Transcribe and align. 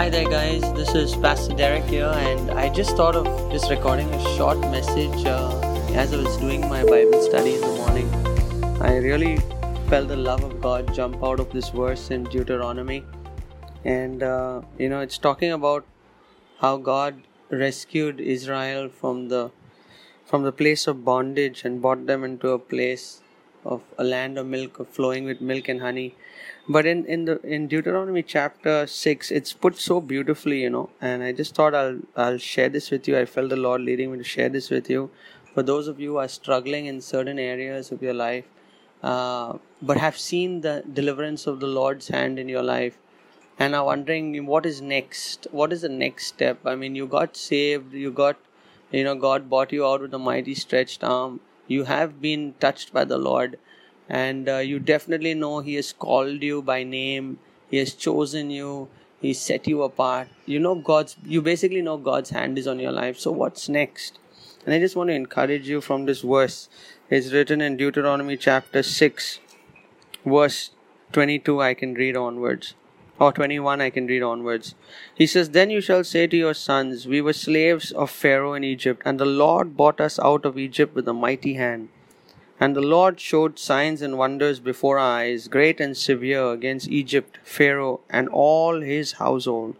Hi 0.00 0.08
there, 0.08 0.30
guys. 0.30 0.62
This 0.72 0.94
is 0.94 1.14
Pastor 1.14 1.54
Derek 1.54 1.84
here, 1.84 2.06
and 2.06 2.52
I 2.52 2.70
just 2.70 2.96
thought 2.96 3.14
of 3.14 3.26
just 3.52 3.68
recording 3.68 4.08
a 4.14 4.20
short 4.34 4.58
message 4.60 5.26
uh, 5.26 5.60
as 5.94 6.14
I 6.14 6.16
was 6.22 6.38
doing 6.38 6.62
my 6.70 6.82
Bible 6.84 7.20
study 7.20 7.56
in 7.56 7.60
the 7.60 7.74
morning. 7.80 8.08
I 8.80 8.96
really 8.96 9.36
felt 9.90 10.08
the 10.08 10.16
love 10.16 10.42
of 10.42 10.58
God 10.62 10.94
jump 10.94 11.22
out 11.22 11.38
of 11.38 11.52
this 11.52 11.68
verse 11.68 12.10
in 12.10 12.24
Deuteronomy, 12.24 13.04
and 13.84 14.22
uh, 14.22 14.62
you 14.78 14.88
know, 14.88 15.00
it's 15.00 15.18
talking 15.18 15.52
about 15.52 15.84
how 16.60 16.78
God 16.78 17.20
rescued 17.50 18.22
Israel 18.22 18.88
from 18.88 19.28
the 19.28 19.50
from 20.24 20.44
the 20.44 20.52
place 20.62 20.86
of 20.86 21.04
bondage 21.04 21.62
and 21.66 21.82
brought 21.82 22.06
them 22.06 22.24
into 22.24 22.48
a 22.52 22.58
place 22.58 23.20
of 23.64 23.82
a 23.98 24.04
land 24.04 24.38
of 24.38 24.46
milk 24.46 24.86
flowing 24.92 25.24
with 25.24 25.40
milk 25.40 25.68
and 25.68 25.80
honey. 25.80 26.14
But 26.68 26.86
in 26.86 27.04
in 27.06 27.24
the 27.24 27.40
in 27.42 27.66
deuteronomy 27.68 28.22
chapter 28.22 28.86
6 28.86 29.30
it's 29.30 29.52
put 29.52 29.78
so 29.78 30.00
beautifully 30.00 30.60
you 30.62 30.70
know 30.70 30.90
and 31.00 31.22
i 31.22 31.32
just 31.32 31.54
thought 31.54 31.74
i'll 31.74 31.98
i'll 32.16 32.38
share 32.38 32.68
this 32.68 32.90
with 32.90 33.08
you. 33.08 33.18
I 33.18 33.24
felt 33.24 33.50
the 33.50 33.56
lord 33.56 33.80
leading 33.80 34.12
me 34.12 34.18
to 34.18 34.24
share 34.24 34.48
this 34.48 34.70
with 34.70 34.90
you. 34.90 35.10
For 35.54 35.62
those 35.62 35.88
of 35.88 35.98
you 35.98 36.12
who 36.12 36.16
are 36.18 36.28
struggling 36.28 36.86
in 36.86 37.00
certain 37.00 37.38
areas 37.38 37.90
of 37.90 38.02
your 38.02 38.14
life 38.14 38.44
uh, 39.02 39.54
but 39.82 39.96
have 39.96 40.18
seen 40.18 40.60
the 40.60 40.84
deliverance 40.92 41.46
of 41.46 41.60
the 41.60 41.66
lord's 41.66 42.08
hand 42.08 42.38
in 42.38 42.48
your 42.48 42.62
life 42.62 42.98
and 43.58 43.74
are 43.74 43.84
wondering 43.84 44.46
what 44.46 44.66
is 44.66 44.80
next 44.80 45.46
what 45.50 45.72
is 45.72 45.82
the 45.82 45.88
next 45.88 46.26
step? 46.26 46.58
I 46.64 46.76
mean 46.76 46.94
you 46.94 47.06
got 47.06 47.36
saved 47.36 47.92
you 47.92 48.10
got 48.10 48.36
you 48.90 49.04
know 49.04 49.14
god 49.14 49.48
bought 49.48 49.72
you 49.72 49.86
out 49.86 50.00
with 50.00 50.14
a 50.14 50.18
mighty 50.18 50.54
stretched 50.54 51.04
arm 51.04 51.40
you 51.74 51.84
have 51.84 52.20
been 52.20 52.54
touched 52.64 52.92
by 52.92 53.04
the 53.04 53.18
lord 53.18 53.58
and 54.08 54.48
uh, 54.48 54.56
you 54.56 54.78
definitely 54.80 55.34
know 55.34 55.60
he 55.60 55.74
has 55.74 55.92
called 55.92 56.42
you 56.42 56.62
by 56.62 56.82
name. 56.82 57.38
He 57.70 57.76
has 57.76 57.94
chosen 57.94 58.50
you. 58.50 58.88
He 59.20 59.32
set 59.32 59.68
you 59.68 59.82
apart. 59.84 60.28
You 60.46 60.58
know 60.58 60.74
god's 60.74 61.16
you 61.24 61.40
basically 61.40 61.82
know 61.88 61.96
god's 61.96 62.30
hand 62.30 62.58
is 62.58 62.66
on 62.66 62.80
your 62.80 62.90
life. 62.92 63.18
So 63.18 63.30
what's 63.30 63.68
next? 63.68 64.18
And 64.64 64.74
i 64.74 64.80
just 64.80 64.96
want 64.96 65.08
to 65.08 65.14
encourage 65.14 65.68
you 65.68 65.80
from 65.80 66.06
this 66.06 66.22
verse. 66.22 66.68
It's 67.08 67.32
written 67.32 67.60
in 67.60 67.76
deuteronomy 67.76 68.36
chapter 68.36 68.82
6 68.82 69.40
verse 70.24 70.58
22 71.12 71.62
i 71.62 71.72
can 71.72 71.94
read 71.94 72.16
onwards 72.16 72.74
or 73.20 73.32
21 73.32 73.80
i 73.80 73.90
can 73.90 74.06
read 74.06 74.22
onwards 74.22 74.74
he 75.14 75.26
says 75.26 75.50
then 75.50 75.70
you 75.70 75.80
shall 75.80 76.02
say 76.02 76.26
to 76.26 76.36
your 76.36 76.54
sons 76.54 77.06
we 77.06 77.20
were 77.20 77.32
slaves 77.44 77.92
of 77.92 78.10
pharaoh 78.10 78.54
in 78.54 78.64
egypt 78.64 79.02
and 79.04 79.20
the 79.20 79.32
lord 79.44 79.76
brought 79.76 80.00
us 80.00 80.18
out 80.18 80.44
of 80.44 80.58
egypt 80.58 80.94
with 80.94 81.06
a 81.06 81.20
mighty 81.24 81.54
hand 81.54 81.88
and 82.62 82.76
the 82.76 82.82
Lord 82.82 83.18
showed 83.18 83.58
signs 83.58 84.02
and 84.02 84.18
wonders 84.18 84.60
before 84.60 84.98
our 84.98 85.20
eyes, 85.20 85.48
great 85.48 85.80
and 85.80 85.96
severe, 85.96 86.52
against 86.52 86.90
Egypt, 86.90 87.38
Pharaoh, 87.42 88.00
and 88.10 88.28
all 88.28 88.82
his 88.82 89.12
household. 89.12 89.76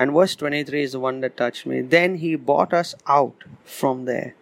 And 0.00 0.12
verse 0.12 0.34
23 0.34 0.82
is 0.82 0.92
the 0.92 1.00
one 1.00 1.20
that 1.20 1.36
touched 1.36 1.64
me. 1.64 1.80
Then 1.80 2.16
he 2.16 2.34
brought 2.34 2.74
us 2.74 2.96
out 3.06 3.44
from 3.64 4.04
there, 4.06 4.34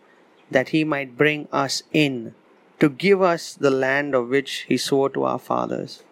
that 0.50 0.70
he 0.70 0.84
might 0.84 1.18
bring 1.18 1.48
us 1.52 1.82
in, 1.92 2.34
to 2.78 2.88
give 2.88 3.20
us 3.20 3.52
the 3.52 3.70
land 3.70 4.14
of 4.14 4.30
which 4.30 4.64
he 4.66 4.78
swore 4.78 5.10
to 5.10 5.24
our 5.24 5.38
fathers. 5.38 6.02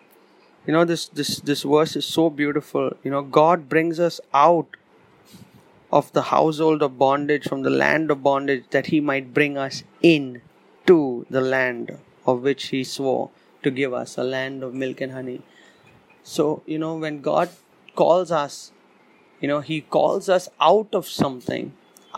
You 0.68 0.74
know, 0.74 0.84
this, 0.84 1.06
this, 1.06 1.40
this 1.40 1.62
verse 1.64 1.96
is 1.96 2.04
so 2.04 2.30
beautiful. 2.30 2.92
You 3.02 3.10
know, 3.10 3.22
God 3.22 3.68
brings 3.68 3.98
us 3.98 4.20
out 4.32 4.76
of 5.90 6.12
the 6.12 6.22
household 6.22 6.82
of 6.82 6.98
bondage, 6.98 7.48
from 7.48 7.62
the 7.62 7.70
land 7.70 8.10
of 8.12 8.22
bondage, 8.22 8.64
that 8.70 8.86
he 8.86 9.00
might 9.00 9.34
bring 9.34 9.58
us 9.58 9.82
in 10.02 10.42
to 10.86 11.26
the 11.28 11.40
land 11.40 11.98
of 12.26 12.42
which 12.42 12.66
he 12.68 12.84
swore 12.84 13.30
to 13.62 13.70
give 13.70 13.92
us 13.92 14.16
a 14.16 14.22
land 14.22 14.62
of 14.62 14.74
milk 14.74 15.00
and 15.00 15.12
honey 15.12 15.40
so 16.22 16.62
you 16.66 16.78
know 16.78 16.94
when 16.96 17.20
god 17.20 17.48
calls 17.94 18.30
us 18.30 18.72
you 19.40 19.48
know 19.48 19.60
he 19.60 19.80
calls 19.80 20.28
us 20.28 20.48
out 20.60 20.94
of 21.00 21.06
something 21.06 21.72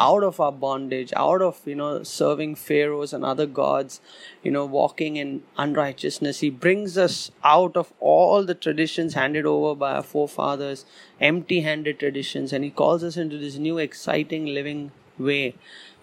out 0.06 0.24
of 0.24 0.40
our 0.40 0.52
bondage 0.52 1.12
out 1.16 1.42
of 1.42 1.60
you 1.66 1.74
know 1.74 2.02
serving 2.02 2.54
pharaohs 2.54 3.12
and 3.12 3.24
other 3.24 3.46
gods 3.46 4.00
you 4.42 4.50
know 4.50 4.64
walking 4.64 5.16
in 5.16 5.42
unrighteousness 5.58 6.40
he 6.40 6.50
brings 6.50 6.96
us 6.98 7.30
out 7.44 7.76
of 7.76 7.92
all 8.00 8.44
the 8.44 8.54
traditions 8.54 9.14
handed 9.14 9.46
over 9.46 9.74
by 9.74 9.92
our 9.92 10.02
forefathers 10.02 10.84
empty 11.20 11.60
handed 11.60 11.98
traditions 11.98 12.52
and 12.52 12.64
he 12.64 12.70
calls 12.70 13.04
us 13.04 13.16
into 13.16 13.38
this 13.38 13.56
new 13.56 13.78
exciting 13.78 14.46
living 14.46 14.90
way 15.18 15.54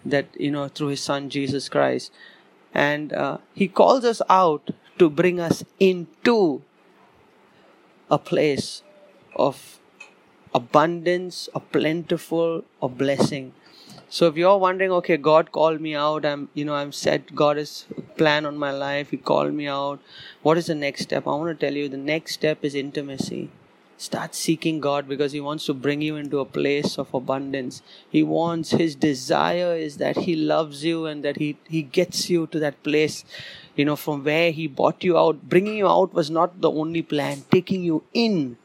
that 0.05 0.27
you 0.39 0.51
know 0.51 0.67
through 0.67 0.87
his 0.89 1.01
son 1.01 1.29
jesus 1.29 1.69
christ 1.69 2.11
and 2.73 3.13
uh, 3.13 3.37
he 3.55 3.67
calls 3.67 4.05
us 4.05 4.21
out 4.29 4.71
to 4.99 5.09
bring 5.09 5.39
us 5.39 5.63
into 5.79 6.61
a 8.09 8.17
place 8.17 8.83
of 9.35 9.79
abundance, 10.53 11.49
a 11.53 11.59
plentiful, 11.59 12.63
a 12.81 12.89
blessing. 12.89 13.53
So 14.09 14.27
if 14.27 14.37
you're 14.37 14.57
wondering, 14.57 14.91
okay, 14.91 15.17
God 15.17 15.51
called 15.51 15.81
me 15.81 15.93
out, 15.93 16.25
I'm 16.25 16.47
you 16.53 16.63
know, 16.63 16.75
I'm 16.75 16.93
set, 16.93 17.35
God 17.35 17.57
has 17.57 17.85
plan 18.15 18.45
on 18.45 18.57
my 18.57 18.71
life, 18.71 19.09
He 19.11 19.17
called 19.17 19.53
me 19.53 19.67
out. 19.67 19.99
What 20.43 20.57
is 20.57 20.67
the 20.67 20.75
next 20.75 21.01
step? 21.01 21.27
I 21.27 21.31
want 21.31 21.59
to 21.59 21.65
tell 21.65 21.75
you 21.75 21.89
the 21.89 21.97
next 21.97 22.33
step 22.35 22.63
is 22.63 22.73
intimacy. 22.73 23.49
Start 23.97 24.33
seeking 24.33 24.79
God 24.79 25.09
because 25.09 25.33
He 25.33 25.41
wants 25.41 25.65
to 25.65 25.73
bring 25.73 26.01
you 26.01 26.15
into 26.15 26.39
a 26.39 26.45
place 26.45 26.97
of 26.97 27.13
abundance. 27.13 27.81
He 28.09 28.23
wants, 28.23 28.71
His 28.71 28.95
desire 28.95 29.75
is 29.75 29.97
that 29.97 30.17
He 30.19 30.35
loves 30.37 30.85
you 30.85 31.05
and 31.05 31.21
that 31.25 31.37
He, 31.37 31.57
he 31.67 31.81
gets 31.81 32.29
you 32.29 32.47
to 32.47 32.59
that 32.59 32.81
place, 32.83 33.25
you 33.75 33.83
know, 33.83 33.97
from 33.97 34.23
where 34.23 34.51
He 34.51 34.67
brought 34.67 35.03
you 35.03 35.17
out. 35.17 35.49
Bringing 35.49 35.75
you 35.75 35.87
out 35.87 36.13
was 36.13 36.29
not 36.29 36.61
the 36.61 36.71
only 36.71 37.01
plan, 37.01 37.43
taking 37.51 37.83
you 37.83 38.03
in 38.13 38.55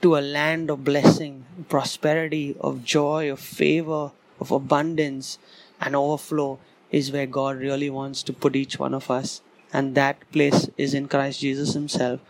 to 0.00 0.16
a 0.16 0.20
land 0.20 0.70
of 0.70 0.82
blessing, 0.82 1.44
prosperity, 1.68 2.56
of 2.58 2.82
joy, 2.82 3.30
of 3.30 3.38
favor, 3.38 4.10
of 4.42 4.50
abundance 4.58 5.38
and 5.80 5.96
overflow 5.96 6.58
is 6.90 7.10
where 7.12 7.26
God 7.26 7.58
really 7.58 7.90
wants 7.90 8.22
to 8.24 8.32
put 8.32 8.56
each 8.62 8.78
one 8.78 8.94
of 8.94 9.10
us. 9.10 9.40
And 9.72 9.94
that 9.94 10.30
place 10.32 10.68
is 10.76 10.94
in 10.94 11.08
Christ 11.08 11.40
Jesus 11.40 11.72
Himself. 11.74 12.20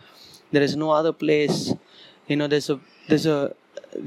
There 0.51 0.61
is 0.69 0.75
no 0.75 0.91
other 0.91 1.11
place. 1.11 1.73
You 2.27 2.37
know 2.37 2.47
there's 2.47 2.69
a 2.69 2.79
there's 3.09 3.25
a 3.25 3.55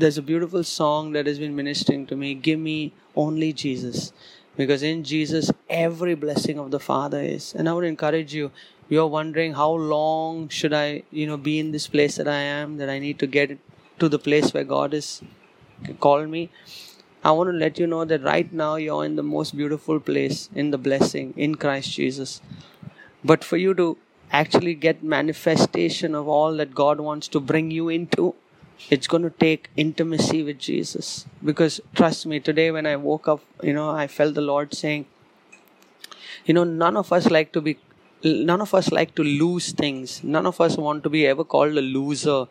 there's 0.02 0.18
a 0.18 0.22
beautiful 0.22 0.64
song 0.64 1.12
that 1.12 1.26
has 1.26 1.38
been 1.38 1.54
ministering 1.54 2.06
to 2.06 2.16
me. 2.16 2.34
Give 2.34 2.58
me 2.58 2.92
only 3.24 3.52
jesus. 3.52 4.12
Because 4.56 4.82
in 4.82 5.04
jesus 5.04 5.50
every 5.68 6.14
blessing 6.14 6.58
of 6.58 6.70
the 6.70 6.80
father 6.80 7.20
is. 7.20 7.54
And 7.54 7.68
i 7.68 7.74
would 7.78 7.88
encourage 7.92 8.34
you 8.40 8.50
you're 8.88 9.06
wondering 9.06 9.54
how 9.54 9.70
long 9.70 10.48
should 10.48 10.72
i 10.72 11.02
you 11.10 11.26
know 11.26 11.36
be 11.36 11.58
in 11.58 11.72
this 11.72 11.86
place 11.94 12.16
that 12.16 12.28
i 12.28 12.40
am 12.58 12.76
that 12.80 12.88
i 12.88 12.98
need 12.98 13.18
to 13.18 13.26
get 13.26 13.58
to 13.98 14.08
the 14.08 14.18
place 14.26 14.52
where 14.54 14.68
god 14.72 14.94
is 14.94 15.08
called 16.06 16.28
me 16.28 16.42
i 17.28 17.30
want 17.38 17.50
to 17.52 17.58
let 17.64 17.78
you 17.82 17.86
know 17.92 18.04
that 18.04 18.22
right 18.30 18.52
now 18.62 18.72
you're 18.86 19.04
in 19.04 19.16
the 19.20 19.28
most 19.34 19.56
beautiful 19.60 20.00
place 20.10 20.48
in 20.54 20.70
the 20.74 20.82
blessing 20.88 21.32
in 21.36 21.54
christ 21.64 21.92
jesus 22.00 22.40
but 23.24 23.42
for 23.44 23.56
you 23.56 23.74
to 23.74 23.96
actually 24.30 24.74
get 24.74 25.02
manifestation 25.02 26.14
of 26.14 26.28
all 26.28 26.56
that 26.56 26.74
God 26.74 27.00
wants 27.00 27.28
to 27.28 27.40
bring 27.40 27.70
you 27.70 27.88
into, 27.88 28.34
it's 28.90 29.06
going 29.06 29.22
to 29.22 29.30
take 29.30 29.70
intimacy 29.76 30.42
with 30.42 30.58
Jesus. 30.58 31.26
Because 31.44 31.80
trust 31.94 32.26
me, 32.26 32.40
today 32.40 32.70
when 32.70 32.86
I 32.86 32.96
woke 32.96 33.28
up, 33.28 33.40
you 33.62 33.72
know, 33.72 33.90
I 33.90 34.06
felt 34.06 34.34
the 34.34 34.40
Lord 34.40 34.74
saying, 34.74 35.06
you 36.44 36.54
know, 36.54 36.64
none 36.64 36.96
of 36.96 37.12
us 37.12 37.30
like 37.30 37.52
to 37.52 37.60
be, 37.60 37.78
none 38.22 38.60
of 38.60 38.74
us 38.74 38.92
like 38.92 39.14
to 39.16 39.24
lose 39.24 39.72
things. 39.72 40.22
None 40.22 40.46
of 40.46 40.60
us 40.60 40.76
want 40.76 41.02
to 41.04 41.10
be 41.10 41.26
ever 41.26 41.44
called 41.44 41.76
a 41.76 41.82
loser. 41.82 42.46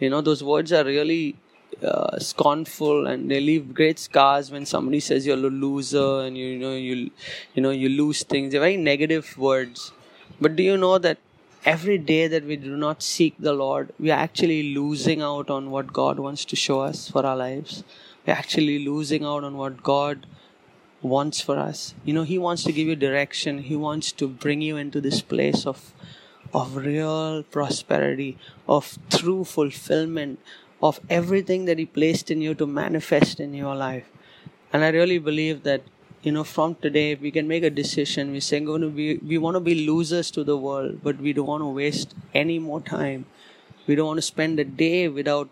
You 0.00 0.10
know, 0.10 0.20
those 0.20 0.42
words 0.42 0.72
are 0.72 0.84
really 0.84 1.36
uh, 1.82 2.18
scornful 2.18 3.06
and 3.06 3.30
they 3.30 3.40
leave 3.40 3.74
great 3.74 3.98
scars 3.98 4.50
when 4.50 4.66
somebody 4.66 5.00
says 5.00 5.26
you're 5.26 5.36
a 5.36 5.50
loser 5.50 6.20
and 6.20 6.36
you, 6.36 6.46
you 6.46 6.58
know 6.58 6.74
you 6.74 7.10
you 7.54 7.62
know 7.62 7.70
you 7.70 7.88
lose 7.88 8.22
things. 8.22 8.52
They're 8.52 8.60
very 8.60 8.76
negative 8.76 9.36
words 9.38 9.92
but 10.40 10.56
do 10.56 10.62
you 10.62 10.76
know 10.76 10.98
that 10.98 11.18
every 11.64 11.96
day 11.96 12.26
that 12.26 12.44
we 12.44 12.56
do 12.56 12.76
not 12.76 13.02
seek 13.02 13.34
the 13.38 13.52
Lord, 13.52 13.92
we 13.98 14.10
are 14.10 14.18
actually 14.18 14.74
losing 14.74 15.22
out 15.22 15.48
on 15.48 15.70
what 15.70 15.92
God 15.92 16.18
wants 16.18 16.44
to 16.46 16.56
show 16.56 16.80
us 16.80 17.08
for 17.08 17.24
our 17.24 17.36
lives. 17.36 17.84
We're 18.26 18.34
actually 18.34 18.84
losing 18.84 19.24
out 19.24 19.44
on 19.44 19.56
what 19.56 19.82
God 19.82 20.26
wants 21.02 21.40
for 21.40 21.58
us. 21.58 21.94
You 22.04 22.14
know, 22.14 22.24
He 22.24 22.38
wants 22.38 22.64
to 22.64 22.72
give 22.72 22.88
you 22.88 22.96
direction. 22.96 23.58
He 23.58 23.76
wants 23.76 24.12
to 24.12 24.28
bring 24.28 24.60
you 24.60 24.76
into 24.76 25.00
this 25.00 25.22
place 25.22 25.66
of 25.66 25.92
of 26.52 26.76
real 26.76 27.42
prosperity, 27.42 28.38
of 28.68 28.96
true 29.10 29.42
fulfillment, 29.42 30.38
of 30.88 31.00
everything 31.08 31.64
that 31.64 31.78
He 31.78 31.86
placed 31.86 32.30
in 32.30 32.42
you 32.42 32.54
to 32.62 32.66
manifest 32.66 33.40
in 33.40 33.54
your 33.54 33.74
life. 33.74 34.04
And 34.72 34.84
I 34.84 34.88
really 34.88 35.18
believe 35.18 35.62
that 35.64 35.82
you 36.22 36.32
know 36.32 36.44
from 36.44 36.74
today 36.86 37.14
we 37.14 37.30
can 37.30 37.48
make 37.48 37.64
a 37.64 37.70
decision. 37.70 38.32
We're 38.32 38.48
saying 38.48 38.66
going 38.66 38.82
to 38.82 38.90
be 39.00 39.16
we 39.32 39.38
want 39.38 39.56
to 39.56 39.60
be 39.68 39.74
losers 39.86 40.30
to 40.38 40.44
the 40.44 40.56
world 40.56 41.00
but 41.02 41.20
we 41.28 41.32
don't 41.32 41.52
want 41.54 41.62
to 41.62 41.72
waste 41.80 42.14
any 42.42 42.58
more 42.58 42.80
time. 42.80 43.26
We 43.86 43.94
don't 43.94 44.06
want 44.12 44.18
to 44.18 44.28
spend 44.30 44.60
a 44.60 44.64
day 44.64 45.08
without 45.08 45.48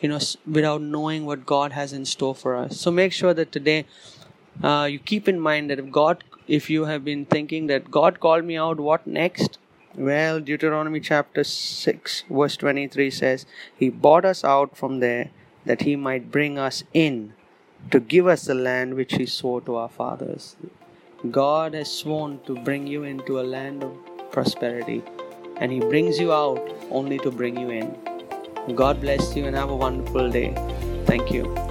you 0.00 0.10
know 0.10 0.20
without 0.58 0.82
knowing 0.96 1.26
what 1.26 1.46
god 1.54 1.72
has 1.80 1.92
in 2.00 2.04
store 2.14 2.34
for 2.34 2.56
us. 2.56 2.80
So 2.86 2.90
make 3.02 3.12
sure 3.20 3.34
that 3.34 3.52
today 3.52 3.84
uh, 4.62 4.88
you 4.90 4.98
keep 4.98 5.28
in 5.28 5.40
mind 5.50 5.70
that 5.70 5.78
if 5.78 5.90
god 6.00 6.24
if 6.46 6.68
you 6.70 6.84
have 6.90 7.04
been 7.04 7.24
thinking 7.36 7.66
that 7.72 7.90
god 8.00 8.20
called 8.26 8.44
me 8.50 8.56
out 8.64 8.80
what 8.88 9.06
next 9.06 9.58
well 9.96 10.40
deuteronomy 10.40 11.00
chapter 11.00 11.42
6 11.42 12.24
verse 12.28 12.56
23 12.56 13.10
says 13.10 13.46
he 13.76 13.88
bought 13.88 14.24
us 14.24 14.44
out 14.44 14.76
from 14.76 15.00
there 15.00 15.30
that 15.66 15.82
He 15.82 15.96
might 15.96 16.30
bring 16.30 16.58
us 16.58 16.84
in 16.94 17.34
to 17.90 18.00
give 18.00 18.26
us 18.26 18.44
the 18.44 18.54
land 18.54 18.94
which 18.94 19.14
He 19.14 19.26
swore 19.26 19.60
to 19.62 19.76
our 19.76 19.88
fathers. 19.88 20.56
God 21.30 21.74
has 21.74 21.90
sworn 21.90 22.40
to 22.46 22.54
bring 22.54 22.86
you 22.86 23.02
into 23.02 23.40
a 23.40 23.48
land 23.56 23.82
of 23.82 23.92
prosperity, 24.30 25.02
and 25.56 25.70
He 25.72 25.80
brings 25.80 26.18
you 26.18 26.32
out 26.32 26.72
only 26.90 27.18
to 27.18 27.30
bring 27.30 27.58
you 27.58 27.70
in. 27.70 27.94
God 28.74 29.00
bless 29.00 29.36
you 29.36 29.44
and 29.46 29.56
have 29.56 29.70
a 29.70 29.76
wonderful 29.76 30.30
day. 30.30 30.54
Thank 31.06 31.30
you. 31.32 31.65